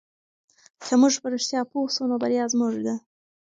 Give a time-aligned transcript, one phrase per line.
[0.85, 2.95] که موږ په رښتیا پوه سو نو بریا زموږ ده.